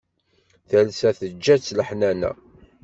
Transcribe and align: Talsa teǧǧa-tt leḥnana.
Talsa 0.69 1.09
teǧǧa-tt 1.19 1.75
leḥnana. 1.77 2.31